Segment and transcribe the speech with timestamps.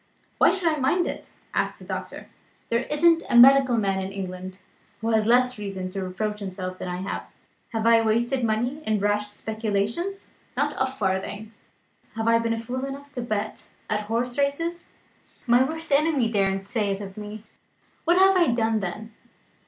[0.39, 2.27] "Why should I mind it?" asked the doctor.
[2.71, 4.63] "There isn't a medical man in England
[4.99, 7.27] who has less reason to reproach himself than I have.
[7.71, 10.33] Have I wasted money in rash speculations?
[10.57, 11.51] Not a farthing.
[12.15, 14.89] Have I been fool enough to bet at horse races?
[15.45, 17.43] My worst enemy daren't say it of me.
[18.03, 19.13] What have I done then?